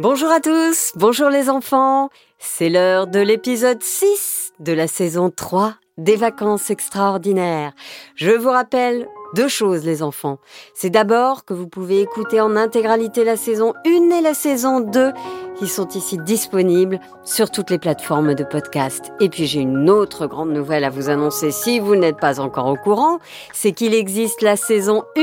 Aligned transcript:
Bonjour 0.00 0.30
à 0.30 0.38
tous, 0.38 0.92
bonjour 0.94 1.28
les 1.28 1.50
enfants. 1.50 2.08
C'est 2.38 2.68
l'heure 2.68 3.08
de 3.08 3.18
l'épisode 3.18 3.82
6 3.82 4.52
de 4.60 4.72
la 4.72 4.86
saison 4.86 5.28
3 5.28 5.74
des 5.96 6.14
vacances 6.14 6.70
extraordinaires. 6.70 7.72
Je 8.14 8.30
vous 8.30 8.50
rappelle 8.50 9.08
deux 9.34 9.48
choses 9.48 9.84
les 9.84 10.02
enfants. 10.02 10.38
C'est 10.74 10.90
d'abord 10.90 11.44
que 11.44 11.54
vous 11.54 11.68
pouvez 11.68 12.00
écouter 12.00 12.40
en 12.40 12.56
intégralité 12.56 13.24
la 13.24 13.36
saison 13.36 13.74
1 13.86 14.10
et 14.10 14.20
la 14.20 14.34
saison 14.34 14.80
2 14.80 15.12
qui 15.58 15.66
sont 15.66 15.88
ici 15.88 16.18
disponibles 16.18 17.00
sur 17.24 17.50
toutes 17.50 17.70
les 17.70 17.78
plateformes 17.78 18.34
de 18.34 18.44
podcast. 18.44 19.12
Et 19.20 19.28
puis 19.28 19.46
j'ai 19.46 19.60
une 19.60 19.90
autre 19.90 20.26
grande 20.26 20.52
nouvelle 20.52 20.84
à 20.84 20.90
vous 20.90 21.08
annoncer 21.08 21.50
si 21.50 21.80
vous 21.80 21.96
n'êtes 21.96 22.18
pas 22.18 22.40
encore 22.40 22.66
au 22.66 22.76
courant, 22.76 23.18
c'est 23.52 23.72
qu'il 23.72 23.94
existe 23.94 24.40
la 24.42 24.56
saison 24.56 25.02
1 25.16 25.22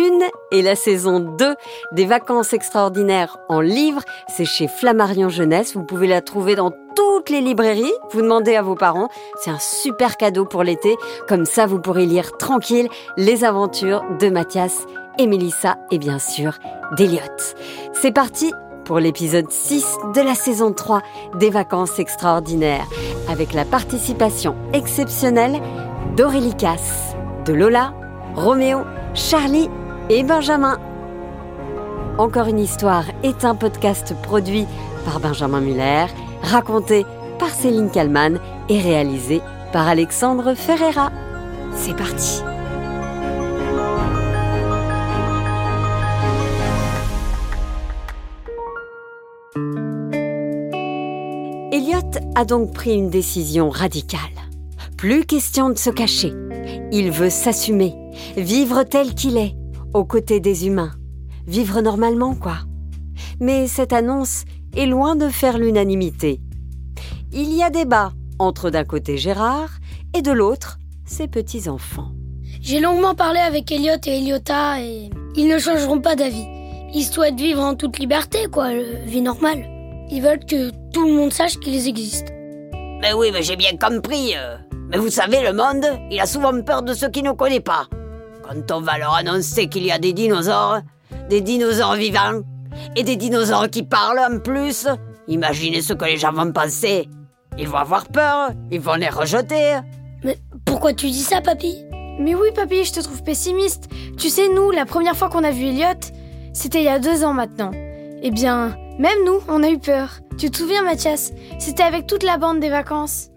et 0.51 0.61
la 0.61 0.75
saison 0.75 1.19
2 1.19 1.55
des 1.93 2.05
vacances 2.05 2.53
extraordinaires 2.53 3.37
en 3.47 3.61
livre. 3.61 4.01
C'est 4.27 4.45
chez 4.45 4.67
Flammarion 4.67 5.29
Jeunesse, 5.29 5.75
vous 5.75 5.83
pouvez 5.83 6.07
la 6.07 6.21
trouver 6.21 6.55
dans 6.55 6.71
les 7.29 7.41
librairies. 7.41 7.93
Vous 8.11 8.21
demandez 8.21 8.55
à 8.55 8.61
vos 8.61 8.75
parents, 8.75 9.09
c'est 9.39 9.51
un 9.51 9.59
super 9.59 10.17
cadeau 10.17 10.45
pour 10.45 10.63
l'été. 10.63 10.95
Comme 11.27 11.45
ça, 11.45 11.65
vous 11.65 11.79
pourrez 11.79 12.05
lire 12.05 12.37
tranquille 12.37 12.89
les 13.17 13.43
aventures 13.43 14.03
de 14.19 14.29
Mathias 14.29 14.85
et 15.17 15.27
Mélissa 15.27 15.77
et 15.91 15.97
bien 15.97 16.19
sûr 16.19 16.53
d'Eliott. 16.97 17.55
C'est 17.93 18.11
parti 18.11 18.53
pour 18.85 18.99
l'épisode 18.99 19.49
6 19.49 19.97
de 20.13 20.21
la 20.21 20.35
saison 20.35 20.71
3 20.71 21.01
des 21.35 21.49
vacances 21.49 21.99
extraordinaires 21.99 22.87
avec 23.27 23.53
la 23.53 23.65
participation 23.65 24.55
exceptionnelle 24.73 25.59
d'Aurélie 26.15 26.55
Casse, 26.55 27.15
de 27.45 27.53
Lola, 27.53 27.93
Roméo, 28.35 28.81
Charlie 29.13 29.69
et 30.09 30.23
Benjamin. 30.23 30.77
Encore 32.17 32.47
une 32.47 32.59
histoire 32.59 33.05
est 33.23 33.43
un 33.43 33.55
podcast 33.55 34.15
produit 34.21 34.67
par 35.03 35.19
Benjamin 35.19 35.61
Muller, 35.61 36.05
raconté 36.45 37.05
par 37.39 37.49
Céline 37.49 37.89
Kallmann 37.89 38.39
et 38.69 38.79
réalisé 38.79 39.41
par 39.73 39.87
Alexandre 39.87 40.53
Ferreira. 40.55 41.11
C'est 41.75 41.95
parti 41.95 42.41
Elliot 51.71 51.99
a 52.35 52.45
donc 52.45 52.73
pris 52.73 52.93
une 52.93 53.09
décision 53.09 53.69
radicale. 53.69 54.21
Plus 54.97 55.25
question 55.25 55.69
de 55.69 55.77
se 55.77 55.89
cacher. 55.89 56.31
Il 56.91 57.11
veut 57.11 57.29
s'assumer, 57.29 57.93
vivre 58.37 58.83
tel 58.83 59.13
qu'il 59.13 59.37
est, 59.37 59.55
aux 59.93 60.05
côtés 60.05 60.39
des 60.39 60.67
humains. 60.67 60.93
Vivre 61.47 61.81
normalement, 61.81 62.33
quoi. 62.33 62.59
Mais 63.39 63.67
cette 63.67 63.93
annonce 63.93 64.45
est 64.75 64.85
loin 64.85 65.15
de 65.15 65.29
faire 65.29 65.57
l'unanimité. 65.57 66.41
Il 67.31 67.53
y 67.53 67.63
a 67.63 67.69
débat 67.69 68.11
entre 68.39 68.69
d'un 68.69 68.83
côté 68.83 69.17
Gérard 69.17 69.69
et 70.13 70.21
de 70.21 70.31
l'autre 70.31 70.77
ses 71.05 71.27
petits-enfants. 71.27 72.11
J'ai 72.61 72.79
longuement 72.79 73.15
parlé 73.15 73.39
avec 73.39 73.71
Elliot 73.71 73.97
et 74.05 74.17
Eliota 74.17 74.81
et 74.81 75.09
ils 75.35 75.47
ne 75.47 75.59
changeront 75.59 75.99
pas 76.01 76.15
d'avis. 76.15 76.47
Ils 76.93 77.03
souhaitent 77.03 77.39
vivre 77.39 77.61
en 77.61 77.75
toute 77.75 77.99
liberté, 77.99 78.47
quoi, 78.51 78.69
vie 79.05 79.21
normale. 79.21 79.65
Ils 80.09 80.21
veulent 80.21 80.45
que 80.45 80.69
tout 80.91 81.05
le 81.05 81.13
monde 81.13 81.33
sache 81.33 81.59
qu'ils 81.59 81.87
existent. 81.87 82.31
Mais 83.01 83.13
oui, 83.13 83.29
mais 83.33 83.43
j'ai 83.43 83.55
bien 83.55 83.75
compris. 83.77 84.33
euh. 84.35 84.57
Mais 84.89 84.97
vous 84.97 85.09
savez, 85.09 85.41
le 85.41 85.51
monde, 85.51 85.85
il 86.09 86.19
a 86.19 86.25
souvent 86.25 86.59
peur 86.61 86.83
de 86.83 86.93
ceux 86.93 87.09
qui 87.09 87.21
ne 87.23 87.31
connaît 87.31 87.59
pas. 87.59 87.87
Quand 88.43 88.71
on 88.71 88.81
va 88.81 88.97
leur 88.97 89.15
annoncer 89.15 89.67
qu'il 89.67 89.85
y 89.85 89.91
a 89.91 89.99
des 89.99 90.13
dinosaures, 90.13 90.79
des 91.29 91.41
dinosaures 91.41 91.95
vivants, 91.95 92.41
et 92.95 93.03
des 93.03 93.15
dinosaures 93.15 93.69
qui 93.69 93.83
parlent 93.83 94.19
en 94.19 94.39
plus, 94.39 94.87
imaginez 95.27 95.81
ce 95.81 95.93
que 95.93 96.05
les 96.05 96.17
gens 96.17 96.31
vont 96.31 96.51
penser. 96.51 97.09
Ils 97.57 97.67
vont 97.67 97.77
avoir 97.77 98.07
peur, 98.07 98.51
ils 98.71 98.81
vont 98.81 98.95
les 98.95 99.09
rejeter. 99.09 99.79
Mais 100.23 100.37
pourquoi 100.65 100.93
tu 100.93 101.07
dis 101.07 101.23
ça, 101.23 101.41
papy? 101.41 101.85
Mais 102.19 102.35
oui, 102.35 102.49
papy, 102.53 102.83
je 102.83 102.93
te 102.93 102.99
trouve 103.01 103.23
pessimiste. 103.23 103.89
Tu 104.17 104.29
sais, 104.29 104.49
nous, 104.49 104.71
la 104.71 104.85
première 104.85 105.15
fois 105.15 105.29
qu'on 105.29 105.43
a 105.43 105.51
vu 105.51 105.67
Elliot, 105.67 105.99
c'était 106.53 106.79
il 106.79 106.85
y 106.85 106.89
a 106.89 106.99
deux 106.99 107.23
ans 107.23 107.33
maintenant. 107.33 107.71
Eh 108.21 108.31
bien, 108.31 108.77
même 108.99 109.23
nous, 109.25 109.39
on 109.47 109.63
a 109.63 109.69
eu 109.69 109.77
peur. 109.77 110.19
Tu 110.37 110.49
te 110.49 110.57
souviens, 110.57 110.83
Mathias? 110.83 111.31
C'était 111.59 111.83
avec 111.83 112.07
toute 112.07 112.23
la 112.23 112.37
bande 112.37 112.59
des 112.59 112.69
vacances. 112.69 113.29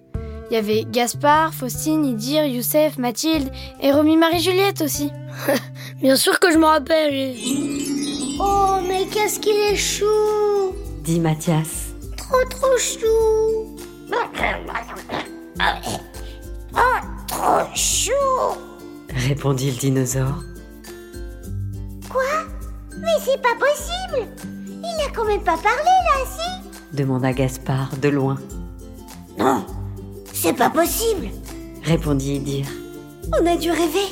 Il 0.51 0.55
y 0.55 0.57
avait 0.57 0.85
Gaspard, 0.91 1.53
Faustine, 1.53 2.07
Idir, 2.07 2.45
Youssef, 2.47 2.97
Mathilde 2.97 3.51
et 3.81 3.93
Romy 3.93 4.17
Marie-Juliette 4.17 4.81
aussi. 4.81 5.11
Bien 6.01 6.17
sûr 6.17 6.41
que 6.41 6.51
je 6.51 6.59
me 6.59 6.65
rappelle. 6.65 7.35
Oh, 8.39 8.77
mais 8.87 9.07
qu'est-ce 9.07 9.41
qu'il 9.41 9.57
est 9.57 9.77
chou 9.77 10.05
Dit 11.03 11.21
Mathias. 11.21 11.95
Trop, 12.17 12.45
trop 12.51 12.79
chou 12.79 13.77
Oh, 16.75 16.79
trop 17.27 17.75
chou 17.75 18.13
Répondit 19.15 19.71
le 19.73 19.77
dinosaure. 19.77 20.43
Quoi? 22.09 22.23
Mais 23.01 23.17
c'est 23.25 23.41
pas 23.41 23.55
possible 23.59 24.29
Il 24.69 25.07
a 25.07 25.11
quand 25.15 25.25
même 25.25 25.43
pas 25.43 25.57
parlé, 25.57 25.85
là, 25.85 26.25
si 26.27 26.97
Demanda 26.97 27.33
Gaspard 27.33 27.97
de 28.01 28.09
loin. 28.09 28.39
Non, 29.39 29.65
c'est 30.33 30.55
pas 30.55 30.71
possible 30.71 31.29
Répondit 31.85 32.37
Idir. 32.37 32.67
On 33.41 33.47
a 33.47 33.57
dû 33.57 33.71
rêver 33.71 34.09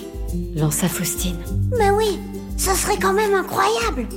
Lança 0.55 0.89
Faustine. 0.89 1.39
Mais 1.79 1.91
oui, 1.91 2.19
ce 2.57 2.75
serait 2.75 2.99
quand 2.99 3.13
même 3.13 3.35
incroyable 3.35 4.09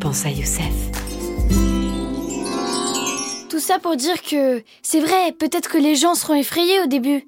Pensa 0.00 0.30
Youssef. 0.30 0.72
Tout 3.48 3.60
ça 3.60 3.78
pour 3.78 3.96
dire 3.96 4.22
que 4.22 4.62
c'est 4.82 5.00
vrai, 5.00 5.32
peut-être 5.32 5.68
que 5.68 5.78
les 5.78 5.94
gens 5.94 6.14
seront 6.14 6.34
effrayés 6.34 6.80
au 6.80 6.86
début. 6.86 7.24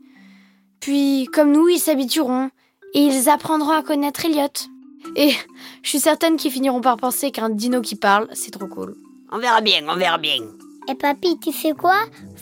Puis, 0.80 1.28
comme 1.32 1.52
nous, 1.52 1.68
ils 1.68 1.78
s'habitueront 1.78 2.50
et 2.94 3.00
ils 3.00 3.28
apprendront 3.28 3.72
à 3.72 3.82
connaître 3.82 4.24
Elliot. 4.24 4.48
Et 5.16 5.32
je 5.82 5.88
suis 5.88 6.00
certaine 6.00 6.36
qu'ils 6.36 6.50
finiront 6.50 6.80
par 6.80 6.96
penser 6.96 7.30
qu'un 7.30 7.50
dino 7.50 7.80
qui 7.80 7.96
parle, 7.96 8.28
c'est 8.32 8.50
trop 8.50 8.66
cool. 8.66 8.96
On 9.30 9.38
verra 9.38 9.60
bien, 9.60 9.86
on 9.88 9.96
verra 9.96 10.18
bien. 10.18 10.38
Et 10.88 10.94
papy, 10.94 11.38
tu 11.38 11.52
sais 11.52 11.72
quoi? 11.72 11.96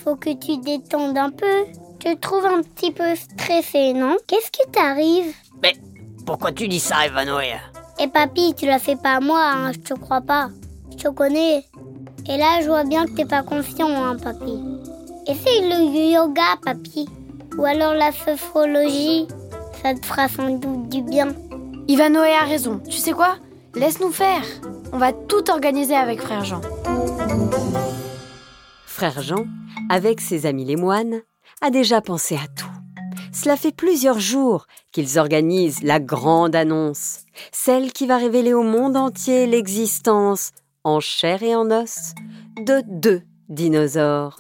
Faut 0.05 0.17
que 0.17 0.31
tu 0.31 0.59
détendes 0.59 1.19
un 1.19 1.31
peu. 1.31 1.65
Tu 2.01 2.15
te 2.15 2.21
trouves 2.21 2.47
un 2.47 2.63
petit 2.63 2.91
peu 2.91 3.15
stressé, 3.15 3.93
non? 3.93 4.17
Qu'est-ce 4.27 4.51
qui 4.51 4.69
t'arrive? 4.73 5.35
Mais 5.63 5.75
pourquoi 6.27 6.53
tu 6.53 6.69
dis 6.69 6.81
ça, 6.81 7.07
Evanoé 7.07 7.55
Et 8.03 8.09
papy, 8.09 8.53
tu 8.57 8.67
la 8.67 8.81
fais 8.81 8.97
pas 8.97 9.15
à 9.15 9.21
moi, 9.21 9.41
hein, 9.41 9.71
je 9.73 9.79
te 9.79 9.95
crois 9.95 10.23
pas. 10.23 10.49
Je 10.91 11.05
te 11.05 11.09
connais. 11.09 11.65
Et 12.29 12.37
là, 12.37 12.61
je 12.61 12.67
vois 12.67 12.83
bien 12.83 13.07
que 13.07 13.13
t'es 13.13 13.25
pas 13.25 13.45
confiant, 13.45 13.91
hein, 13.91 14.17
papy. 14.17 14.59
Essaye 15.29 15.69
le 15.69 16.13
yoga, 16.13 16.57
papy. 16.65 17.09
Ou 17.57 17.65
alors 17.65 17.95
la 17.95 18.11
sophrologie. 18.11 19.29
Ça 19.81 19.95
te 19.95 20.05
fera 20.05 20.27
sans 20.27 20.51
doute 20.51 20.89
du 20.89 21.03
bien. 21.03 21.29
Ivanoé 21.87 22.33
a 22.33 22.45
raison. 22.45 22.81
Tu 22.89 22.97
sais 22.97 23.13
quoi? 23.13 23.37
Laisse-nous 23.77 24.11
faire. 24.11 24.43
On 24.93 24.99
va 24.99 25.13
tout 25.13 25.49
organiser 25.49 25.95
avec 25.95 26.21
frère 26.23 26.45
Jean. 26.45 26.61
Frère 28.85 29.23
Jean, 29.23 29.45
avec 29.91 30.21
ses 30.21 30.47
amis 30.47 30.65
les 30.65 30.77
moines, 30.77 31.21
a 31.61 31.71
déjà 31.71 32.01
pensé 32.01 32.35
à 32.35 32.49
tout. 32.49 32.72
Cela 33.33 33.57
fait 33.57 33.73
plusieurs 33.75 34.21
jours 34.21 34.67
qu'ils 34.93 35.19
organisent 35.19 35.83
la 35.83 36.01
grande 36.01 36.55
annonce, 36.55 37.21
celle 37.51 37.93
qui 37.93 38.07
va 38.07 38.19
révéler 38.19 38.53
au 38.53 38.63
monde 38.63 38.97
entier 38.97 39.47
l'existence, 39.47 40.51
en 40.85 41.01
chair 41.01 41.43
et 41.43 41.55
en 41.55 41.71
os, 41.71 42.13
de 42.59 42.83
deux 42.87 43.23
dinosaures. 43.49 44.39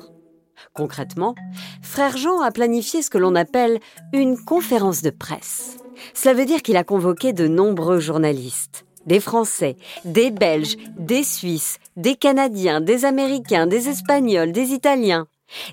Concrètement, 0.74 1.34
Frère 1.82 2.18
Jean 2.18 2.40
a 2.42 2.50
planifié 2.50 3.02
ce 3.02 3.08
que 3.08 3.18
l'on 3.18 3.34
appelle 3.34 3.80
une 4.12 4.38
conférence 4.38 5.02
de 5.02 5.10
presse. 5.10 5.78
Cela 6.12 6.34
veut 6.34 6.46
dire 6.46 6.62
qu'il 6.62 6.76
a 6.76 6.84
convoqué 6.84 7.32
de 7.32 7.48
nombreux 7.48 7.98
journalistes, 7.98 8.84
des 9.06 9.20
Français, 9.20 9.76
des 10.04 10.30
Belges, 10.30 10.76
des 10.98 11.24
Suisses, 11.24 11.78
des 11.96 12.14
Canadiens, 12.14 12.80
des 12.80 13.04
Américains, 13.06 13.66
des 13.66 13.88
Espagnols, 13.88 14.52
des 14.52 14.72
Italiens, 14.72 15.26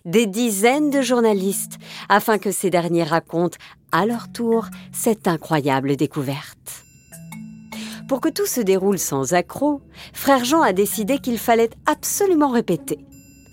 des 0.05 0.25
dizaines 0.25 0.89
de 0.89 1.01
journalistes, 1.01 1.77
afin 2.09 2.37
que 2.37 2.51
ces 2.51 2.69
derniers 2.69 3.03
racontent 3.03 3.57
à 3.91 4.05
leur 4.05 4.31
tour 4.31 4.67
cette 4.91 5.27
incroyable 5.27 5.95
découverte. 5.95 6.83
Pour 8.07 8.21
que 8.21 8.29
tout 8.29 8.47
se 8.47 8.61
déroule 8.61 8.97
sans 8.97 9.33
accroc, 9.33 9.81
Frère 10.13 10.43
Jean 10.43 10.61
a 10.61 10.73
décidé 10.73 11.19
qu'il 11.19 11.37
fallait 11.37 11.69
absolument 11.85 12.49
répéter. 12.49 12.99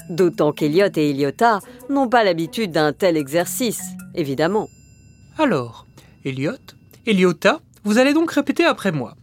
D'autant 0.08 0.52
qu'Eliot 0.52 0.88
et 0.96 1.10
Eliota 1.10 1.60
n'ont 1.90 2.08
pas 2.08 2.24
l'habitude 2.24 2.70
d'un 2.70 2.92
tel 2.92 3.16
exercice, 3.16 3.82
évidemment. 4.14 4.68
Alors, 5.36 5.86
Elliot, 6.24 6.52
Eliota, 7.06 7.60
vous 7.84 7.98
allez 7.98 8.14
donc 8.14 8.30
répéter 8.30 8.64
après 8.64 8.92
moi. 8.92 9.16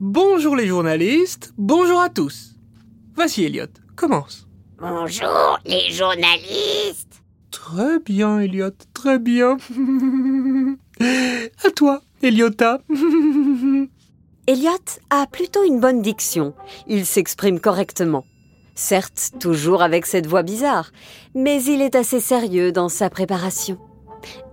Bonjour 0.00 0.56
les 0.56 0.66
journalistes, 0.66 1.54
bonjour 1.56 2.00
à 2.00 2.08
tous. 2.08 2.56
Voici 3.14 3.44
Elliot, 3.44 3.66
commence. 3.94 4.48
Bonjour, 4.82 5.60
les 5.64 5.92
journalistes. 5.92 7.22
Très 7.52 8.00
bien, 8.00 8.40
Elliot, 8.40 8.72
très 8.92 9.20
bien. 9.20 9.56
à 11.00 11.70
toi, 11.70 12.00
Eliota. 12.20 12.80
Elliot 14.48 14.84
a 15.10 15.26
plutôt 15.28 15.62
une 15.62 15.78
bonne 15.78 16.02
diction. 16.02 16.52
Il 16.88 17.06
s'exprime 17.06 17.60
correctement. 17.60 18.24
Certes, 18.74 19.30
toujours 19.38 19.84
avec 19.84 20.04
cette 20.04 20.26
voix 20.26 20.42
bizarre, 20.42 20.90
mais 21.36 21.62
il 21.62 21.80
est 21.80 21.94
assez 21.94 22.18
sérieux 22.18 22.72
dans 22.72 22.88
sa 22.88 23.08
préparation. 23.08 23.78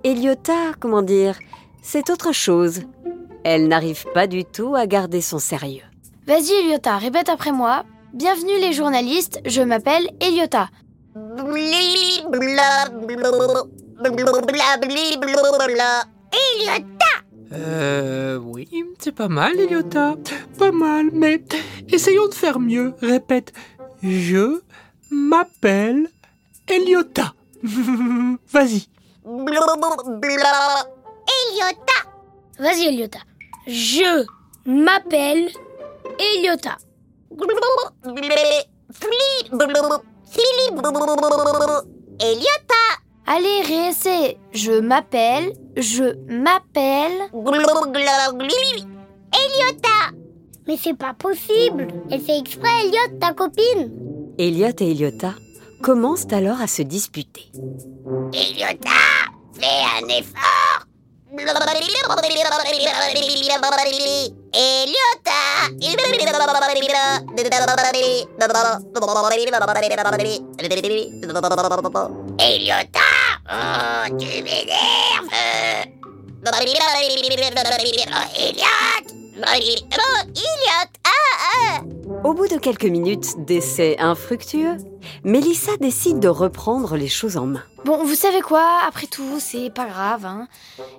Eliota, 0.03 0.73
comment 0.79 1.01
dire, 1.01 1.39
c'est 1.81 2.11
autre 2.11 2.33
chose. 2.33 2.81
Elle 3.43 3.67
n'arrive 3.67 4.05
pas 4.13 4.27
du 4.27 4.45
tout 4.45 4.75
à 4.75 4.85
garder 4.85 5.21
son 5.21 5.39
sérieux. 5.39 5.85
Vas-y, 6.27 6.51
Eliota, 6.51 6.99
répète 6.99 7.29
après 7.29 7.51
moi. 7.51 7.83
Bienvenue 8.13 8.59
les 8.59 8.73
journalistes, 8.73 9.39
je 9.45 9.61
m'appelle 9.61 10.09
Eliota. 10.19 10.69
Euh, 17.53 18.37
oui, 18.37 18.67
c'est 18.97 19.11
pas 19.11 19.27
mal, 19.27 19.59
Eliota. 19.59 20.15
Pas 20.57 20.71
mal, 20.71 21.09
mais 21.13 21.43
essayons 21.91 22.27
de 22.27 22.33
faire 22.33 22.59
mieux. 22.59 22.93
Répète, 23.01 23.53
je 24.01 24.59
m'appelle 25.11 26.09
Eliota. 26.67 27.33
Vas-y. 28.51 28.87
Eliota. 31.51 32.09
Vas-y, 32.57 32.87
Eliota. 32.87 33.19
Je 33.67 34.25
m'appelle 34.65 35.49
Eliota. 36.19 36.77
Eliota. 42.19 42.75
Allez, 43.27 43.61
réessaie. 43.61 44.37
Je 44.51 44.79
m'appelle, 44.79 45.53
je 45.77 46.15
m'appelle. 46.27 47.29
Eliota. 49.31 50.15
Mais 50.67 50.77
c'est 50.81 50.97
pas 50.97 51.13
possible. 51.13 51.87
Elle 52.11 52.21
fait 52.21 52.39
exprès, 52.39 52.69
Elliot, 52.83 53.19
ta 53.19 53.33
copine. 53.33 53.91
Elliot 54.37 54.73
et 54.79 54.91
Eliota 54.91 55.33
commencent 55.83 56.31
alors 56.31 56.59
à 56.61 56.67
se 56.67 56.81
disputer. 56.81 57.51
Eliota, 58.33 58.89
fais 59.53 60.03
un 60.03 60.07
effort. 60.07 60.85
Eliota. 72.37 73.09
Oh, 73.49 74.05
tu 74.17 74.25
m'énerves. 74.43 75.29
Elliot. 78.35 79.05
Ah, 79.43 79.59
ah. 81.05 81.81
Au 82.23 82.33
bout 82.33 82.47
de 82.47 82.57
quelques 82.57 82.85
minutes 82.85 83.45
d'essais 83.45 83.97
infructueux, 83.99 84.77
Mélissa 85.23 85.77
décide 85.77 86.19
de 86.19 86.27
reprendre 86.27 86.97
les 86.97 87.07
choses 87.07 87.37
en 87.37 87.45
main. 87.45 87.63
Bon, 87.85 88.03
vous 88.03 88.15
savez 88.15 88.41
quoi? 88.41 88.65
Après 88.87 89.07
tout, 89.07 89.39
c'est 89.39 89.69
pas 89.69 89.85
grave. 89.85 90.25
Hein. 90.25 90.47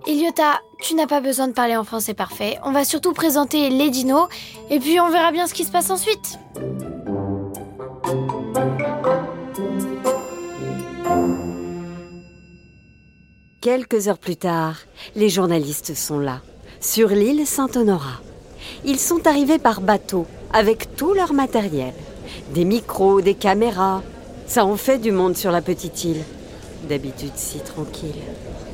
Eliota, 0.06 0.60
tu 0.80 0.94
n'as 0.94 1.06
pas 1.06 1.20
besoin 1.20 1.48
de 1.48 1.52
parler 1.52 1.76
en 1.76 1.84
français 1.84 2.14
parfait. 2.14 2.58
On 2.64 2.72
va 2.72 2.84
surtout 2.84 3.12
présenter 3.12 3.68
les 3.68 3.90
dinos 3.90 4.28
et 4.70 4.78
puis 4.78 4.98
on 5.00 5.10
verra 5.10 5.32
bien 5.32 5.46
ce 5.46 5.54
qui 5.54 5.64
se 5.64 5.70
passe 5.70 5.90
ensuite. 5.90 6.38
Quelques 13.60 14.08
heures 14.08 14.18
plus 14.18 14.36
tard, 14.36 14.76
les 15.14 15.28
journalistes 15.28 15.94
sont 15.94 16.18
là, 16.18 16.40
sur 16.80 17.08
l'île 17.08 17.46
Saint-Honorat. 17.46 18.20
Ils 18.84 18.98
sont 18.98 19.26
arrivés 19.26 19.58
par 19.58 19.82
bateau, 19.82 20.26
avec 20.52 20.96
tout 20.96 21.12
leur 21.12 21.34
matériel. 21.34 21.92
Des 22.54 22.64
micros, 22.64 23.20
des 23.20 23.34
caméras. 23.34 24.02
Ça 24.46 24.64
en 24.64 24.76
fait 24.76 24.98
du 24.98 25.12
monde 25.12 25.36
sur 25.36 25.50
la 25.50 25.60
petite 25.60 26.04
île. 26.04 26.22
D'habitude 26.88 27.32
si 27.34 27.58
tranquille. 27.58 28.14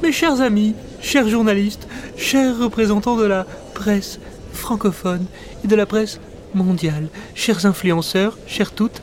Mes 0.02 0.12
chers 0.12 0.40
amis, 0.40 0.74
chers 1.00 1.28
journalistes, 1.28 1.88
chers 2.16 2.56
représentants 2.56 3.16
de 3.16 3.24
la 3.24 3.46
presse 3.74 4.20
francophone 4.52 5.26
et 5.64 5.66
de 5.66 5.74
la 5.74 5.86
presse 5.86 6.20
mondiale, 6.54 7.08
chers 7.34 7.66
influenceurs, 7.66 8.38
chers 8.46 8.72
toutes 8.72 9.02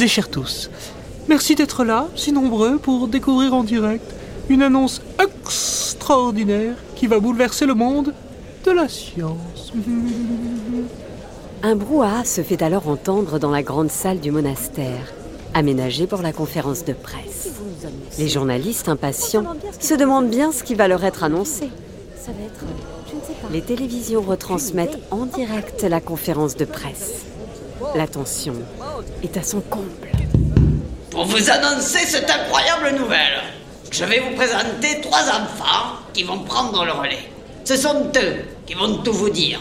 et 0.00 0.08
chers 0.08 0.28
tous. 0.28 0.70
Merci 1.28 1.54
d'être 1.54 1.84
là, 1.84 2.08
si 2.16 2.32
nombreux, 2.32 2.78
pour 2.78 3.06
découvrir 3.06 3.54
en 3.54 3.62
direct 3.62 4.04
une 4.48 4.62
annonce 4.62 5.02
extraordinaire 5.22 6.74
qui 6.96 7.06
va 7.06 7.20
bouleverser 7.20 7.64
le 7.64 7.74
monde 7.74 8.12
de 8.64 8.70
la 8.72 8.88
science. 8.88 9.61
Un 11.62 11.76
brouhaha 11.76 12.24
se 12.24 12.42
fait 12.42 12.62
alors 12.62 12.88
entendre 12.88 13.38
dans 13.38 13.50
la 13.50 13.62
grande 13.62 13.90
salle 13.90 14.18
du 14.20 14.30
monastère, 14.30 15.12
aménagée 15.54 16.06
pour 16.06 16.22
la 16.22 16.32
conférence 16.32 16.84
de 16.84 16.92
presse. 16.92 17.50
Les 18.18 18.28
journalistes 18.28 18.88
impatients 18.88 19.46
se 19.80 19.94
demandent 19.94 20.28
bien 20.28 20.52
ce 20.52 20.64
qui 20.64 20.74
va 20.74 20.88
leur 20.88 21.04
être 21.04 21.22
annoncé. 21.22 21.70
Les 23.50 23.62
télévisions 23.62 24.22
retransmettent 24.22 24.98
en 25.10 25.26
direct 25.26 25.82
la 25.82 26.00
conférence 26.00 26.56
de 26.56 26.64
presse. 26.64 27.24
L'attention 27.94 28.54
est 29.22 29.36
à 29.36 29.42
son 29.42 29.60
comble. 29.60 30.10
Pour 31.10 31.26
vous 31.26 31.50
annoncer 31.50 32.06
cette 32.06 32.30
incroyable 32.30 32.96
nouvelle, 32.98 33.42
je 33.90 34.04
vais 34.04 34.20
vous 34.20 34.34
présenter 34.34 35.00
trois 35.02 35.28
enfants 35.28 35.98
qui 36.12 36.24
vont 36.24 36.40
prendre 36.40 36.84
le 36.84 36.92
relais. 36.92 37.28
Ce 37.64 37.76
sont 37.76 38.10
eux 38.16 38.36
qui 38.72 38.78
vont 38.78 39.02
tout 39.02 39.12
vous 39.12 39.28
dire. 39.28 39.60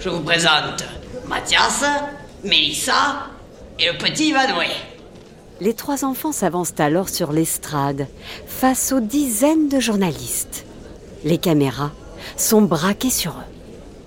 Je 0.00 0.08
vous 0.08 0.22
présente 0.22 0.82
Mathias, 1.28 1.84
Mélissa 2.42 3.28
et 3.78 3.86
le 3.86 3.96
petit 3.96 4.30
Ivanoué. 4.30 4.66
Les 5.60 5.72
trois 5.72 6.04
enfants 6.04 6.32
s'avancent 6.32 6.74
alors 6.78 7.08
sur 7.08 7.30
l'estrade, 7.30 8.08
face 8.48 8.90
aux 8.90 8.98
dizaines 8.98 9.68
de 9.68 9.78
journalistes. 9.78 10.64
Les 11.22 11.38
caméras 11.38 11.92
sont 12.36 12.62
braquées 12.62 13.10
sur 13.10 13.30
eux. 13.32 13.52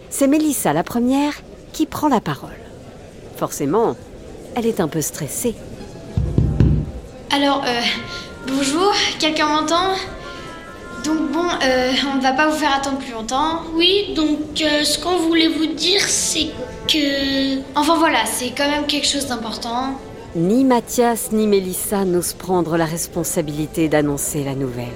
C'est 0.10 0.28
Mélissa, 0.28 0.74
la 0.74 0.84
première, 0.84 1.36
qui 1.72 1.86
prend 1.86 2.10
la 2.10 2.20
parole. 2.20 2.60
Forcément, 3.38 3.96
elle 4.56 4.66
est 4.66 4.82
un 4.82 4.90
peu 4.90 5.00
stressée. 5.00 5.56
Alors, 7.32 7.64
euh, 7.66 7.82
bonjour, 8.48 8.92
quelqu'un 9.20 9.48
m'entend? 9.48 9.94
Donc 11.04 11.32
bon, 11.32 11.46
euh, 11.64 11.92
on 12.12 12.18
ne 12.18 12.22
va 12.22 12.32
pas 12.32 12.48
vous 12.48 12.58
faire 12.58 12.74
attendre 12.74 12.98
plus 12.98 13.12
longtemps. 13.12 13.62
Oui, 13.74 14.14
donc 14.16 14.62
euh, 14.62 14.84
ce 14.84 14.98
qu'on 14.98 15.18
voulait 15.18 15.50
vous 15.50 15.66
dire, 15.66 16.02
c'est 16.02 16.48
que... 16.88 17.60
Enfin 17.76 17.98
voilà, 17.98 18.26
c'est 18.26 18.52
quand 18.52 18.70
même 18.70 18.86
quelque 18.86 19.08
chose 19.08 19.28
d'important. 19.28 20.00
Ni 20.36 20.64
Mathias 20.64 21.32
ni 21.32 21.46
Mélissa 21.46 22.06
n'osent 22.06 22.34
prendre 22.34 22.78
la 22.78 22.86
responsabilité 22.86 23.90
d'annoncer 23.90 24.44
la 24.44 24.56
nouvelle. 24.56 24.96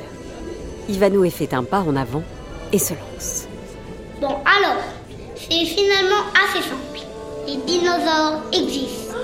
Ivanoué 0.89 1.29
fait 1.29 1.53
un 1.53 1.63
pas 1.63 1.81
en 1.81 1.95
avant 1.95 2.23
et 2.71 2.79
se 2.79 2.93
lance. 2.93 3.47
Bon, 4.21 4.29
alors, 4.29 4.81
c'est 5.35 5.65
finalement 5.65 6.23
assez 6.33 6.63
simple. 6.63 7.05
Les 7.45 7.57
dinosaures 7.57 8.41
existent. 8.53 9.15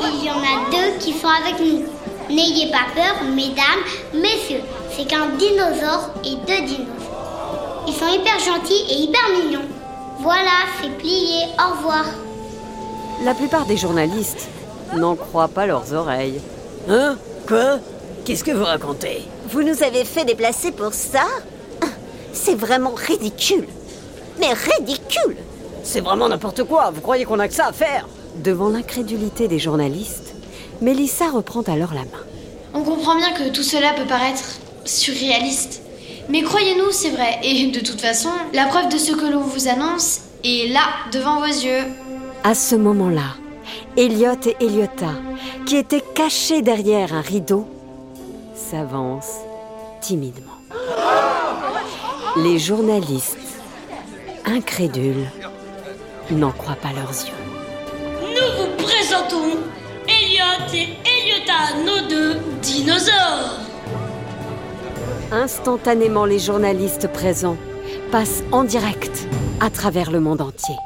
Il 0.00 0.24
y 0.24 0.30
en 0.30 0.38
a 0.38 0.70
deux 0.70 0.98
qui 1.00 1.12
sont 1.12 1.28
avec 1.28 1.58
nous. 1.60 1.84
N'ayez 2.28 2.70
pas 2.70 2.86
peur, 2.94 3.24
mesdames, 3.34 3.82
messieurs. 4.14 4.62
C'est 4.96 5.04
qu'un 5.04 5.28
dinosaure 5.36 6.08
et 6.24 6.36
deux 6.46 6.66
dinosaures. 6.66 7.84
Ils 7.86 7.92
sont 7.92 8.08
hyper 8.08 8.38
gentils 8.38 8.84
et 8.88 8.94
hyper 9.02 9.20
mignons. 9.38 9.66
Voilà, 10.20 10.64
c'est 10.80 10.88
plié. 10.96 11.42
Au 11.58 11.76
revoir. 11.76 12.06
La 13.22 13.34
plupart 13.34 13.66
des 13.66 13.76
journalistes 13.76 14.48
n'en 14.94 15.14
croient 15.14 15.48
pas 15.48 15.66
leurs 15.66 15.92
oreilles. 15.92 16.40
Hein? 16.88 17.16
Quoi? 17.46 17.78
Qu'est-ce 18.24 18.42
que 18.42 18.52
vous 18.52 18.64
racontez? 18.64 19.22
Vous 19.50 19.62
nous 19.62 19.82
avez 19.82 20.04
fait 20.04 20.24
déplacer 20.24 20.72
pour 20.72 20.94
ça? 20.94 21.26
C'est 22.32 22.54
vraiment 22.54 22.94
ridicule. 22.94 23.68
Mais 24.40 24.52
ridicule 24.52 25.36
C'est 25.82 26.00
vraiment 26.00 26.28
n'importe 26.28 26.64
quoi. 26.64 26.90
Vous 26.90 27.02
croyez 27.02 27.26
qu'on 27.26 27.38
a 27.38 27.48
que 27.48 27.54
ça 27.54 27.66
à 27.66 27.72
faire? 27.72 28.08
Devant 28.36 28.70
l'incrédulité 28.70 29.46
des 29.46 29.58
journalistes, 29.58 30.34
Mélissa 30.80 31.28
reprend 31.28 31.62
alors 31.62 31.92
la 31.92 32.00
main. 32.00 32.24
On 32.72 32.82
comprend 32.82 33.16
bien 33.16 33.32
que 33.32 33.50
tout 33.50 33.62
cela 33.62 33.92
peut 33.92 34.06
paraître 34.06 34.58
surréaliste. 34.86 35.82
Mais 36.28 36.42
croyez-nous, 36.42 36.90
c'est 36.90 37.10
vrai. 37.10 37.38
Et 37.42 37.66
de 37.66 37.80
toute 37.80 38.00
façon, 38.00 38.30
la 38.52 38.66
preuve 38.66 38.88
de 38.88 38.98
ce 38.98 39.12
que 39.12 39.26
l'on 39.26 39.42
vous 39.42 39.68
annonce 39.68 40.20
est 40.44 40.72
là, 40.72 40.88
devant 41.12 41.38
vos 41.40 41.46
yeux. 41.46 41.84
À 42.44 42.54
ce 42.54 42.74
moment-là, 42.74 43.36
Elliot 43.96 44.34
et 44.44 44.56
Eliota, 44.64 45.12
qui 45.66 45.76
étaient 45.76 46.04
cachés 46.14 46.62
derrière 46.62 47.14
un 47.14 47.20
rideau, 47.20 47.66
s'avancent 48.54 49.40
timidement. 50.00 50.52
Les 52.36 52.58
journalistes, 52.58 53.38
incrédules, 54.44 55.30
n'en 56.30 56.52
croient 56.52 56.74
pas 56.74 56.92
leurs 56.92 57.10
yeux. 57.10 57.32
Nous 58.20 58.58
vous 58.58 58.84
présentons 58.84 59.58
Elliot 60.06 60.74
et 60.74 60.88
Eliota, 61.08 61.76
nos 61.84 62.08
deux 62.08 62.40
dinosaures. 62.60 63.65
Instantanément, 65.32 66.24
les 66.24 66.38
journalistes 66.38 67.08
présents 67.08 67.56
passent 68.12 68.44
en 68.52 68.62
direct 68.62 69.26
à 69.60 69.70
travers 69.70 70.12
le 70.12 70.20
monde 70.20 70.40
entier. 70.40 70.76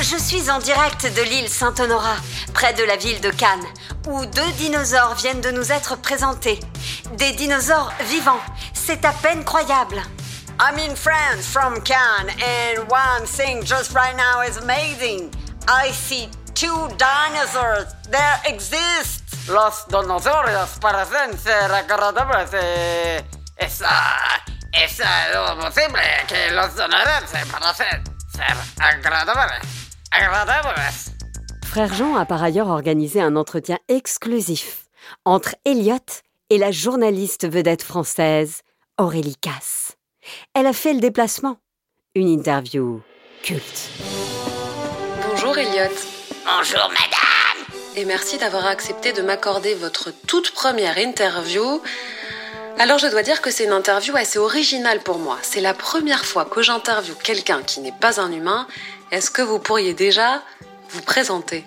Je 0.00 0.16
suis 0.16 0.50
en 0.50 0.58
direct 0.58 1.04
de 1.16 1.22
l'île 1.22 1.48
Saint-Honorat, 1.48 2.16
près 2.52 2.72
de 2.74 2.82
la 2.82 2.96
ville 2.96 3.20
de 3.20 3.30
Cannes, 3.30 3.64
où 4.08 4.26
deux 4.26 4.52
dinosaures 4.58 5.14
viennent 5.14 5.40
de 5.40 5.50
nous 5.50 5.70
être 5.70 5.96
présentés. 6.00 6.58
Des 7.16 7.30
dinosaures 7.32 7.92
vivants. 8.08 8.40
C'est 8.74 9.04
à 9.04 9.12
peine 9.12 9.44
croyable. 9.44 10.02
I'm 10.60 10.76
in 10.76 10.96
France 10.96 11.46
from 11.46 11.80
Cannes, 11.84 12.30
and 12.40 12.90
one 12.90 13.24
thing 13.24 13.62
just 13.62 13.92
right 13.94 14.16
now 14.16 14.42
is 14.42 14.58
amazing. 14.58 15.30
I 15.68 15.92
see 15.92 16.28
two 16.54 16.88
dinosaurs. 16.98 17.86
There 18.10 18.40
exist. 18.46 19.17
Los 19.48 19.86
dinosaurios 19.88 20.70
parecen 20.80 21.38
ser 21.38 21.72
agradables. 21.72 22.50
eh, 22.52 23.24
Es, 23.56 23.80
es 24.72 25.00
posible 25.60 26.02
que 26.28 26.50
los 26.52 26.74
dinosaurios 26.74 27.30
parecen 27.50 28.04
ser 28.30 28.56
agradables. 28.78 29.60
Agradables. 30.10 31.12
Frère 31.64 31.92
Jean 31.94 32.16
a 32.16 32.24
par 32.24 32.42
ailleurs 32.42 32.68
organisé 32.68 33.20
un 33.20 33.36
entretien 33.36 33.78
exclusif 33.88 34.86
entre 35.24 35.54
Elliot 35.64 36.22
et 36.50 36.58
la 36.58 36.70
journaliste 36.70 37.46
vedette 37.48 37.82
française 37.82 38.62
Aurélie 38.98 39.36
Casse. 39.36 39.96
Elle 40.54 40.66
a 40.66 40.72
fait 40.72 40.92
le 40.94 41.00
déplacement. 41.00 41.58
Une 42.14 42.28
interview 42.28 43.00
culte. 43.42 43.90
Bonjour 45.30 45.56
Elliot, 45.58 45.94
Bonjour, 46.44 46.88
madame. 46.88 47.17
Et 47.96 48.04
merci 48.04 48.38
d'avoir 48.38 48.66
accepté 48.66 49.12
de 49.12 49.22
m'accorder 49.22 49.74
votre 49.74 50.10
toute 50.26 50.52
première 50.52 50.98
interview. 50.98 51.82
Alors 52.78 52.98
je 52.98 53.06
dois 53.06 53.22
dire 53.22 53.42
que 53.42 53.50
c'est 53.50 53.64
une 53.64 53.72
interview 53.72 54.16
assez 54.16 54.38
originale 54.38 55.00
pour 55.00 55.18
moi. 55.18 55.38
C'est 55.42 55.60
la 55.60 55.74
première 55.74 56.24
fois 56.24 56.44
que 56.44 56.62
j'interviewe 56.62 57.16
quelqu'un 57.22 57.62
qui 57.62 57.80
n'est 57.80 57.92
pas 57.92 58.20
un 58.20 58.30
humain. 58.32 58.66
Est-ce 59.10 59.30
que 59.30 59.42
vous 59.42 59.58
pourriez 59.58 59.94
déjà 59.94 60.42
vous 60.90 61.02
présenter? 61.02 61.64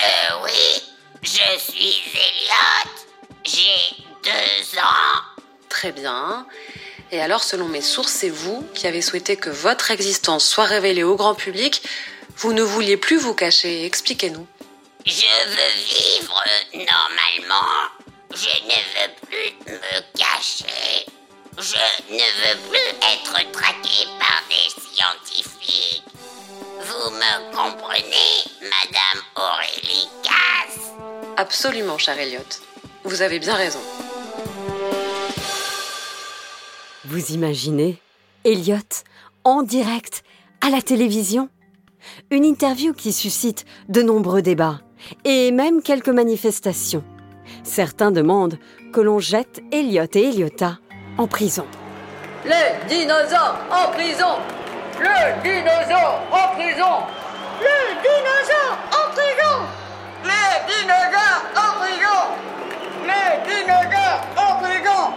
Euh, 0.00 0.44
oui, 0.44 0.82
je 1.22 1.58
suis 1.58 2.02
Elliot. 2.14 2.90
J'ai 3.44 4.04
deux 4.22 4.78
ans. 4.78 5.22
Très 5.68 5.92
bien. 5.92 6.46
Et 7.10 7.20
alors, 7.20 7.42
selon 7.42 7.68
mes 7.68 7.82
sources, 7.82 8.12
c'est 8.12 8.30
vous 8.30 8.64
qui 8.72 8.86
avez 8.86 9.02
souhaité 9.02 9.36
que 9.36 9.50
votre 9.50 9.90
existence 9.90 10.46
soit 10.46 10.64
révélée 10.64 11.02
au 11.02 11.16
grand 11.16 11.34
public. 11.34 11.82
Vous 12.38 12.52
ne 12.52 12.62
vouliez 12.62 12.96
plus 12.96 13.18
vous 13.18 13.34
cacher. 13.34 13.84
Expliquez-nous. 13.84 14.46
Je 15.04 15.48
veux 15.48 16.20
vivre 16.20 16.44
normalement. 16.72 17.88
Je 18.30 18.54
ne 18.66 18.78
veux 18.94 19.12
plus 19.26 19.72
me 19.72 20.00
cacher. 20.16 21.06
Je 21.58 22.14
ne 22.14 22.18
veux 22.18 22.58
plus 22.68 22.88
être 23.12 23.50
traqué 23.50 24.06
par 24.20 24.42
des 24.48 24.70
scientifiques. 24.80 26.04
Vous 26.80 27.10
me 27.10 27.50
comprenez, 27.50 28.44
Madame 28.60 29.22
Aurélie 29.34 30.08
Casse 30.22 30.92
Absolument, 31.36 31.98
cher 31.98 32.18
Elliot. 32.18 32.40
Vous 33.04 33.22
avez 33.22 33.40
bien 33.40 33.56
raison. 33.56 33.80
Vous 37.04 37.32
imaginez 37.32 38.00
Elliot 38.44 38.78
en 39.42 39.62
direct 39.62 40.22
à 40.60 40.70
la 40.70 40.80
télévision? 40.80 41.48
Une 42.30 42.44
interview 42.44 42.92
qui 42.94 43.12
suscite 43.12 43.64
de 43.88 44.02
nombreux 44.02 44.42
débats 44.42 44.80
et 45.24 45.50
même 45.50 45.82
quelques 45.82 46.08
manifestations. 46.08 47.04
Certains 47.64 48.10
demandent 48.10 48.58
que 48.92 49.00
l'on 49.00 49.18
jette 49.18 49.62
Elliot 49.72 50.04
et 50.14 50.28
Eliota 50.28 50.78
en 51.18 51.26
prison. 51.26 51.64
Les 52.44 52.88
dinosaures 52.88 53.58
en 53.70 53.92
prison 53.92 54.34
Le 54.98 55.42
dinosaure 55.42 56.22
en 56.32 56.54
prison 56.56 57.06
Le 57.60 58.02
dinosaure 58.02 58.78
en 58.90 59.12
prison 59.14 59.54
Les 60.24 60.72
dinosaures 60.72 61.44
en 61.54 61.78
prison 61.80 62.18
Les 63.04 63.54
dinosaures 63.54 64.26
en 64.36 64.60
prison 64.60 65.14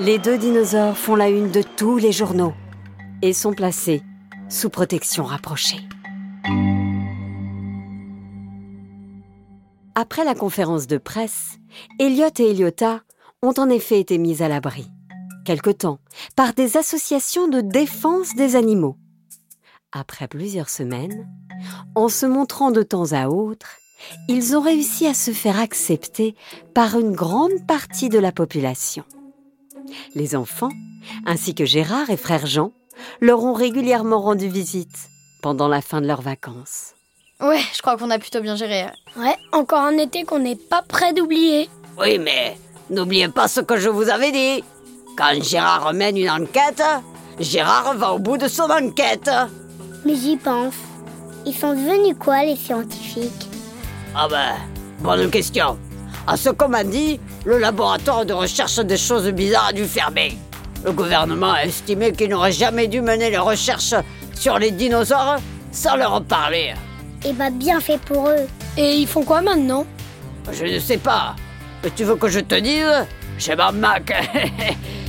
Les 0.00 0.18
deux 0.18 0.38
dinosaures 0.38 0.96
font 0.96 1.14
la 1.14 1.28
une 1.28 1.50
de 1.50 1.62
tous 1.62 1.98
les 1.98 2.12
journaux 2.12 2.54
et 3.20 3.34
sont 3.34 3.52
placés 3.52 4.02
sous 4.48 4.70
protection 4.70 5.24
rapprochée. 5.24 5.80
Après 10.02 10.24
la 10.24 10.34
conférence 10.34 10.88
de 10.88 10.98
presse, 10.98 11.60
Elliot 12.00 12.26
et 12.40 12.50
Eliota 12.50 13.02
ont 13.40 13.54
en 13.56 13.70
effet 13.70 14.00
été 14.00 14.18
mis 14.18 14.42
à 14.42 14.48
l'abri, 14.48 14.90
quelque 15.44 15.70
temps, 15.70 16.00
par 16.34 16.54
des 16.54 16.76
associations 16.76 17.46
de 17.46 17.60
défense 17.60 18.34
des 18.34 18.56
animaux. 18.56 18.96
Après 19.92 20.26
plusieurs 20.26 20.70
semaines, 20.70 21.28
en 21.94 22.08
se 22.08 22.26
montrant 22.26 22.72
de 22.72 22.82
temps 22.82 23.12
à 23.12 23.28
autre, 23.28 23.76
ils 24.26 24.56
ont 24.56 24.60
réussi 24.60 25.06
à 25.06 25.14
se 25.14 25.30
faire 25.30 25.60
accepter 25.60 26.34
par 26.74 26.98
une 26.98 27.12
grande 27.12 27.64
partie 27.68 28.08
de 28.08 28.18
la 28.18 28.32
population. 28.32 29.04
Les 30.16 30.34
enfants, 30.34 30.72
ainsi 31.26 31.54
que 31.54 31.64
Gérard 31.64 32.10
et 32.10 32.16
frère 32.16 32.46
Jean, 32.46 32.72
leur 33.20 33.44
ont 33.44 33.54
régulièrement 33.54 34.20
rendu 34.20 34.48
visite 34.48 35.08
pendant 35.44 35.68
la 35.68 35.80
fin 35.80 36.00
de 36.00 36.08
leurs 36.08 36.22
vacances. 36.22 36.94
Ouais, 37.42 37.60
je 37.74 37.82
crois 37.82 37.96
qu'on 37.96 38.10
a 38.10 38.20
plutôt 38.20 38.40
bien 38.40 38.54
géré. 38.54 38.86
Ouais, 39.16 39.34
encore 39.50 39.80
un 39.80 39.98
été 39.98 40.22
qu'on 40.22 40.38
n'est 40.38 40.54
pas 40.54 40.82
prêt 40.82 41.12
d'oublier. 41.12 41.68
Oui, 42.00 42.18
mais 42.20 42.56
n'oubliez 42.88 43.28
pas 43.28 43.48
ce 43.48 43.60
que 43.60 43.76
je 43.76 43.88
vous 43.88 44.08
avais 44.08 44.30
dit. 44.30 44.62
Quand 45.16 45.42
Gérard 45.42 45.92
mène 45.92 46.16
une 46.16 46.30
enquête, 46.30 46.82
Gérard 47.40 47.94
va 47.96 48.12
au 48.12 48.20
bout 48.20 48.38
de 48.38 48.46
son 48.46 48.70
enquête. 48.70 49.28
Mais 50.04 50.14
j'y 50.14 50.36
pense. 50.36 50.74
Ils 51.44 51.54
sont 51.54 51.70
devenus 51.70 52.14
quoi, 52.16 52.44
les 52.44 52.54
scientifiques? 52.54 53.48
Ah 54.14 54.28
ben, 54.30 54.54
bonne 55.00 55.28
question. 55.28 55.76
À 56.28 56.36
ce 56.36 56.50
qu'on 56.50 56.68
m'a 56.68 56.84
dit, 56.84 57.18
le 57.44 57.58
laboratoire 57.58 58.24
de 58.24 58.34
recherche 58.34 58.78
des 58.78 58.96
choses 58.96 59.28
bizarres 59.30 59.70
a 59.70 59.72
dû 59.72 59.84
fermer. 59.84 60.38
Le 60.84 60.92
gouvernement 60.92 61.52
a 61.52 61.64
estimé 61.64 62.12
qu'il 62.12 62.30
n'aurait 62.30 62.52
jamais 62.52 62.86
dû 62.86 63.00
mener 63.00 63.30
les 63.30 63.38
recherches 63.38 63.94
sur 64.32 64.60
les 64.60 64.70
dinosaures 64.70 65.38
sans 65.72 65.96
leur 65.96 66.12
en 66.14 66.20
parler. 66.20 66.74
Eh 67.24 67.32
bah, 67.32 67.50
bien 67.50 67.80
fait 67.80 67.98
pour 67.98 68.28
eux. 68.28 68.48
Et 68.76 68.96
ils 68.96 69.06
font 69.06 69.24
quoi 69.24 69.40
maintenant? 69.42 69.86
Je 70.50 70.64
ne 70.64 70.78
sais 70.78 70.98
pas. 70.98 71.36
Mais 71.82 71.90
tu 71.90 72.04
veux 72.04 72.16
que 72.16 72.28
je 72.28 72.40
te 72.40 72.56
dise? 72.56 73.06
J'ai 73.38 73.54
ma 73.54 73.70
moque. 73.70 74.12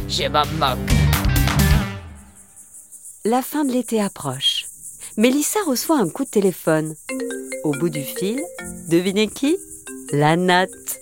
J'ai 0.08 0.30
ma 0.30 0.46
moque. 0.46 0.78
La 3.26 3.42
fin 3.42 3.64
de 3.64 3.72
l'été 3.72 4.02
approche. 4.02 4.66
Mélissa 5.18 5.60
reçoit 5.66 5.98
un 5.98 6.10
coup 6.10 6.26
de 6.26 6.30
téléphone. 6.30 6.96
Au 7.64 7.72
bout 7.72 7.90
du 7.90 8.04
fil, 8.04 8.42
devinez 8.90 9.28
qui? 9.28 9.58
La 10.12 10.36
natte. 10.36 11.00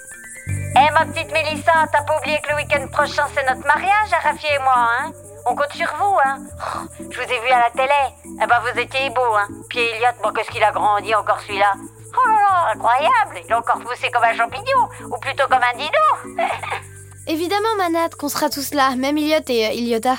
Eh 0.48 0.94
ma 0.94 1.06
petite 1.06 1.32
Mélissa, 1.32 1.88
t'as 1.92 2.04
pas 2.04 2.18
oublié 2.20 2.38
que 2.44 2.52
le 2.52 2.56
week-end 2.58 2.88
prochain 2.92 3.24
c'est 3.36 3.44
notre 3.48 3.66
mariage, 3.68 4.10
Rafi 4.24 4.48
et 4.48 4.60
moi, 4.60 4.88
hein? 5.00 5.12
On 5.46 5.56
compte 5.56 5.74
sur 5.74 5.88
vous, 5.96 6.18
hein 6.26 6.40
Oh, 6.76 6.80
Je 7.00 7.18
vous 7.18 7.32
ai 7.32 7.40
vu 7.40 7.50
à 7.50 7.60
la 7.60 7.70
télé. 7.72 8.16
Eh 8.42 8.46
ben 8.46 8.60
vous 8.60 8.80
étiez 8.80 9.10
beau, 9.10 9.34
hein 9.36 9.48
Puis 9.70 9.80
Elliot, 9.80 10.08
bon 10.24 10.32
qu'est-ce 10.32 10.52
qu'il 10.52 10.64
a 10.64 10.72
grandi 10.72 11.14
encore 11.16 11.40
celui-là? 11.42 11.74
Oh 12.14 12.30
là 12.30 12.36
là, 12.36 12.72
incroyable 12.74 13.42
Il 13.46 13.54
a 13.54 13.58
encore 13.58 13.80
poussé 13.80 14.10
comme 14.12 14.24
un 14.24 14.36
champignon, 14.36 14.90
ou 15.06 15.18
plutôt 15.18 15.48
comme 15.48 15.64
un 15.64 15.78
dino 15.78 16.44
Évidemment, 17.28 17.76
Manette, 17.78 18.16
qu'on 18.16 18.30
sera 18.30 18.50
tous 18.50 18.74
là, 18.74 18.96
même 18.96 19.18
Elliot 19.18 19.40
et 19.48 19.96
euh. 19.96 20.16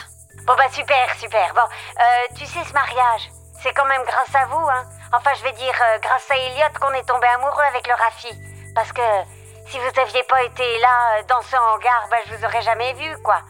Bon 0.46 0.54
bah 0.56 0.68
super, 0.72 1.14
super. 1.18 1.52
Bon, 1.54 1.62
euh, 1.62 2.34
tu 2.36 2.46
sais 2.46 2.64
ce 2.64 2.72
mariage, 2.72 3.30
c'est 3.62 3.72
quand 3.74 3.86
même 3.86 4.02
grâce 4.04 4.34
à 4.34 4.46
vous, 4.46 4.68
hein 4.68 4.84
Enfin 5.12 5.30
je 5.38 5.44
vais 5.44 5.52
dire 5.52 5.74
euh, 5.74 5.98
grâce 6.00 6.30
à 6.30 6.36
Elliot 6.36 6.72
qu'on 6.80 6.92
est 6.94 7.06
tombé 7.06 7.26
amoureux 7.28 7.62
avec 7.68 7.86
le 7.86 7.94
Rafi. 7.94 8.34
Parce 8.74 8.92
que 8.92 9.02
si 9.68 9.78
vous 9.78 10.00
aviez 10.00 10.22
pas 10.24 10.42
été 10.42 10.78
là 10.80 11.18
euh, 11.18 11.22
dans 11.28 11.42
ce 11.42 11.54
hangar, 11.56 12.08
ben 12.10 12.18
je 12.26 12.34
vous 12.34 12.44
aurais 12.44 12.62
jamais 12.62 12.92
vu, 12.94 13.16
quoi. 13.22 13.40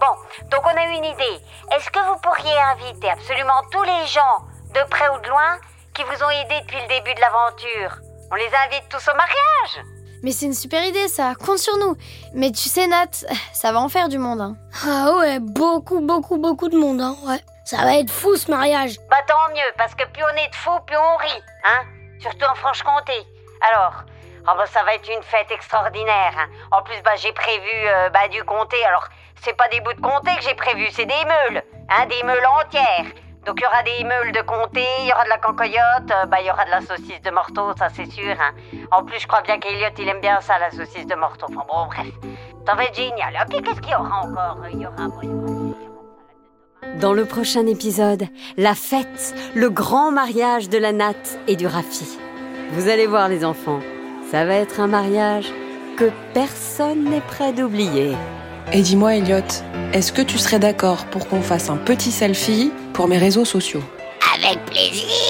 Bon, 0.00 0.16
donc 0.50 0.62
on 0.64 0.76
a 0.76 0.84
eu 0.86 0.96
une 0.96 1.04
idée. 1.04 1.40
Est-ce 1.72 1.90
que 1.90 1.98
vous 2.08 2.18
pourriez 2.20 2.58
inviter 2.58 3.10
absolument 3.10 3.62
tous 3.70 3.82
les 3.82 4.06
gens, 4.06 4.38
de 4.74 4.88
près 4.88 5.08
ou 5.10 5.20
de 5.20 5.28
loin, 5.28 5.58
qui 5.92 6.02
vous 6.04 6.24
ont 6.24 6.30
aidé 6.30 6.60
depuis 6.62 6.80
le 6.80 6.88
début 6.88 7.14
de 7.14 7.20
l'aventure? 7.20 7.98
On 8.32 8.36
les 8.36 8.48
invite 8.66 8.88
tous 8.88 9.06
au 9.08 9.14
mariage 9.14 9.86
Mais 10.22 10.32
c'est 10.32 10.46
une 10.46 10.54
super 10.54 10.82
idée, 10.84 11.08
ça. 11.08 11.34
Compte 11.34 11.58
sur 11.58 11.76
nous. 11.76 11.96
Mais 12.32 12.50
tu 12.50 12.68
sais, 12.68 12.86
Nat, 12.86 13.10
ça 13.52 13.72
va 13.72 13.80
en 13.80 13.90
faire 13.90 14.08
du 14.08 14.16
monde. 14.16 14.40
Hein. 14.40 14.56
Ah 14.86 15.12
ouais, 15.18 15.38
beaucoup, 15.38 16.00
beaucoup, 16.00 16.38
beaucoup 16.38 16.70
de 16.70 16.78
monde, 16.78 17.00
hein, 17.02 17.16
ouais. 17.26 17.40
Ça 17.64 17.78
va 17.84 17.96
être 17.96 18.10
fou 18.10 18.36
ce 18.36 18.50
mariage. 18.50 18.96
Bah 19.10 19.18
tant 19.28 19.54
mieux, 19.54 19.70
parce 19.76 19.94
que 19.94 20.04
plus 20.08 20.24
on 20.24 20.36
est 20.36 20.48
de 20.48 20.54
fous, 20.54 20.80
plus 20.86 20.96
on 20.96 21.16
rit, 21.18 21.42
hein 21.66 21.84
Surtout 22.20 22.46
en 22.50 22.54
Franche-Comté. 22.54 23.26
Alors, 23.72 24.04
oh 24.48 24.52
bah, 24.56 24.66
ça 24.66 24.82
va 24.84 24.94
être 24.94 25.08
une 25.08 25.22
fête 25.22 25.50
extraordinaire. 25.50 26.34
Hein. 26.38 26.48
En 26.70 26.82
plus, 26.82 27.00
bah 27.02 27.16
j'ai 27.16 27.32
prévu 27.32 27.70
euh, 27.86 28.08
bah, 28.10 28.28
du 28.28 28.42
comté. 28.44 28.76
Alors, 28.84 29.06
c'est 29.42 29.56
pas 29.56 29.68
des 29.68 29.80
bouts 29.80 29.92
de 29.94 30.00
comté 30.00 30.30
que 30.36 30.42
j'ai 30.42 30.54
prévu, 30.54 30.86
c'est 30.90 31.06
des 31.06 31.24
meules, 31.24 31.62
hein, 31.88 32.06
des 32.06 32.22
meules 32.24 32.46
entières. 32.46 33.06
Donc 33.46 33.58
il 33.58 33.62
y 33.62 33.66
aura 33.66 33.82
des 33.82 34.04
meules 34.04 34.32
de 34.32 34.42
comté, 34.42 34.84
il 35.00 35.06
y 35.08 35.12
aura 35.12 35.24
de 35.24 35.30
la 35.30 35.38
cancoyote, 35.38 36.10
euh, 36.10 36.26
bah 36.26 36.38
il 36.40 36.46
y 36.46 36.50
aura 36.50 36.66
de 36.66 36.70
la 36.70 36.82
saucisse 36.82 37.22
de 37.22 37.30
morteau, 37.30 37.72
ça 37.78 37.88
c'est 37.88 38.04
sûr. 38.04 38.36
Hein. 38.38 38.52
En 38.90 39.02
plus, 39.02 39.18
je 39.18 39.26
crois 39.26 39.40
bien 39.40 39.58
qu'Eliott 39.58 39.94
il 39.98 40.08
aime 40.08 40.20
bien 40.20 40.40
ça, 40.42 40.58
la 40.58 40.70
saucisse 40.70 41.06
de 41.06 41.14
morteau. 41.14 41.46
Enfin 41.48 41.64
bon, 41.66 41.86
bref, 41.86 42.12
ça 42.66 42.74
va 42.74 42.84
être 42.84 42.94
génial. 42.94 43.34
Et 43.34 43.48
puis 43.48 43.62
qu'est-ce 43.62 43.80
qu'il 43.80 43.92
y 43.92 43.94
aura 43.94 44.24
encore? 44.24 44.58
Il 44.70 44.82
y 44.82 44.86
aura, 44.86 45.08
bon, 45.08 45.20
il 45.22 45.30
y 45.30 45.32
aura- 45.32 45.74
dans 46.96 47.14
le 47.14 47.24
prochain 47.24 47.66
épisode, 47.66 48.24
la 48.58 48.74
fête, 48.74 49.34
le 49.54 49.70
grand 49.70 50.12
mariage 50.12 50.68
de 50.68 50.76
la 50.76 50.92
natte 50.92 51.38
et 51.46 51.56
du 51.56 51.66
Rafi. 51.66 52.18
Vous 52.72 52.88
allez 52.90 53.06
voir 53.06 53.28
les 53.28 53.44
enfants, 53.44 53.80
ça 54.30 54.44
va 54.44 54.54
être 54.54 54.78
un 54.80 54.86
mariage 54.86 55.46
que 55.96 56.10
personne 56.34 57.04
n'est 57.04 57.20
prêt 57.20 57.52
d'oublier. 57.52 58.12
Et 58.72 58.80
dis-moi, 58.80 59.16
Elliot, 59.16 59.38
est-ce 59.92 60.12
que 60.12 60.22
tu 60.22 60.38
serais 60.38 60.60
d'accord 60.60 61.06
pour 61.06 61.26
qu'on 61.28 61.42
fasse 61.42 61.68
un 61.68 61.76
petit 61.76 62.12
selfie 62.12 62.70
pour 62.92 63.08
mes 63.08 63.18
réseaux 63.18 63.44
sociaux? 63.44 63.82
Avec 64.36 64.64
plaisir 64.66 65.29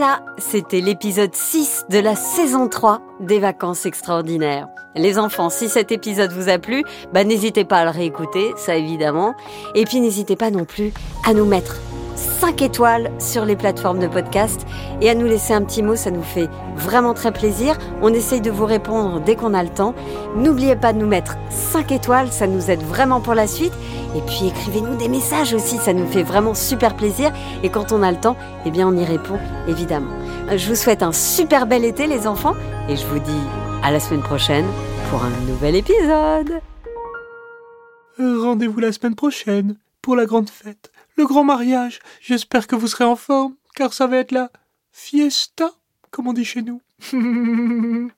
Voilà, 0.00 0.24
c'était 0.38 0.80
l'épisode 0.80 1.34
6 1.34 1.84
de 1.90 1.98
la 1.98 2.16
saison 2.16 2.68
3 2.68 3.02
des 3.20 3.38
vacances 3.38 3.84
extraordinaires. 3.84 4.66
Les 4.94 5.18
enfants, 5.18 5.50
si 5.50 5.68
cet 5.68 5.92
épisode 5.92 6.32
vous 6.32 6.48
a 6.48 6.58
plu, 6.58 6.84
bah 7.12 7.22
n'hésitez 7.22 7.66
pas 7.66 7.80
à 7.80 7.84
le 7.84 7.90
réécouter, 7.90 8.54
ça 8.56 8.76
évidemment. 8.76 9.34
Et 9.74 9.84
puis 9.84 10.00
n'hésitez 10.00 10.36
pas 10.36 10.50
non 10.50 10.64
plus 10.64 10.94
à 11.26 11.34
nous 11.34 11.44
mettre 11.44 11.76
5 12.40 12.62
étoiles 12.62 13.10
sur 13.18 13.44
les 13.44 13.54
plateformes 13.54 13.98
de 13.98 14.06
podcast 14.06 14.66
et 15.02 15.10
à 15.10 15.14
nous 15.14 15.26
laisser 15.26 15.52
un 15.52 15.60
petit 15.62 15.82
mot, 15.82 15.94
ça 15.94 16.10
nous 16.10 16.22
fait 16.22 16.48
vraiment 16.74 17.12
très 17.12 17.32
plaisir. 17.32 17.76
On 18.00 18.14
essaye 18.14 18.40
de 18.40 18.50
vous 18.50 18.64
répondre 18.64 19.20
dès 19.20 19.36
qu'on 19.36 19.52
a 19.52 19.62
le 19.62 19.68
temps. 19.68 19.94
N'oubliez 20.36 20.74
pas 20.74 20.94
de 20.94 20.98
nous 20.98 21.06
mettre 21.06 21.36
5 21.50 21.92
étoiles, 21.92 22.32
ça 22.32 22.46
nous 22.46 22.70
aide 22.70 22.80
vraiment 22.80 23.20
pour 23.20 23.34
la 23.34 23.46
suite. 23.46 23.74
Et 24.16 24.22
puis 24.22 24.46
écrivez-nous 24.48 24.96
des 24.96 25.08
messages 25.08 25.52
aussi, 25.52 25.76
ça 25.76 25.92
nous 25.92 26.06
fait 26.06 26.22
vraiment 26.22 26.54
super 26.54 26.96
plaisir. 26.96 27.30
Et 27.62 27.68
quand 27.68 27.92
on 27.92 28.02
a 28.02 28.10
le 28.10 28.16
temps, 28.16 28.38
eh 28.64 28.70
bien 28.70 28.88
on 28.88 28.96
y 28.96 29.04
répond 29.04 29.38
évidemment. 29.68 30.12
Je 30.56 30.66
vous 30.66 30.76
souhaite 30.76 31.02
un 31.02 31.12
super 31.12 31.66
bel 31.66 31.84
été 31.84 32.06
les 32.06 32.26
enfants 32.26 32.54
et 32.88 32.96
je 32.96 33.04
vous 33.04 33.18
dis 33.18 33.42
à 33.82 33.90
la 33.90 34.00
semaine 34.00 34.22
prochaine 34.22 34.66
pour 35.10 35.22
un 35.22 35.30
nouvel 35.46 35.76
épisode. 35.76 36.62
Rendez-vous 38.18 38.80
la 38.80 38.92
semaine 38.92 39.14
prochaine 39.14 39.76
pour 40.00 40.16
la 40.16 40.24
grande 40.24 40.48
fête, 40.48 40.90
le 41.20 41.26
grand 41.26 41.44
mariage. 41.44 42.00
J'espère 42.20 42.66
que 42.66 42.74
vous 42.74 42.88
serez 42.88 43.04
en 43.04 43.14
forme, 43.14 43.54
car 43.74 43.92
ça 43.92 44.06
va 44.06 44.16
être 44.16 44.32
la 44.32 44.50
fiesta, 44.90 45.70
comme 46.10 46.26
on 46.26 46.32
dit 46.32 46.44
chez 46.44 46.62
nous. 46.62 46.80